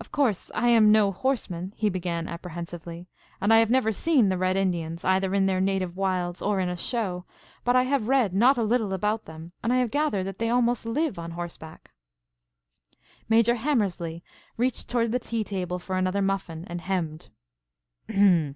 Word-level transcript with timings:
"Of 0.00 0.10
course, 0.10 0.50
I 0.56 0.70
am 0.70 0.90
no 0.90 1.12
horseman," 1.12 1.72
he 1.76 1.88
began 1.88 2.26
apprehensively, 2.26 3.06
"and 3.40 3.54
I 3.54 3.58
have 3.58 3.70
never 3.70 3.92
seen 3.92 4.28
the 4.28 4.36
red 4.36 4.56
Indians, 4.56 5.04
either 5.04 5.32
in 5.36 5.46
their 5.46 5.60
native 5.60 5.96
wilds 5.96 6.42
or 6.42 6.58
in 6.58 6.68
a 6.68 6.76
show, 6.76 7.26
but 7.62 7.76
I 7.76 7.84
have 7.84 8.08
read 8.08 8.34
not 8.34 8.58
a 8.58 8.64
little 8.64 8.92
about 8.92 9.26
them, 9.26 9.52
and 9.62 9.72
I 9.72 9.76
have 9.76 9.92
gathered 9.92 10.24
that 10.24 10.40
they 10.40 10.50
almost 10.50 10.84
live 10.84 11.16
on 11.16 11.30
horseback." 11.30 11.92
Major 13.28 13.54
Hammerslea 13.54 14.22
reached 14.56 14.88
toward 14.88 15.12
the 15.12 15.20
tea 15.20 15.44
table 15.44 15.78
for 15.78 15.96
another 15.96 16.22
muffin 16.22 16.64
and 16.66 16.80
hemmed. 16.80 17.28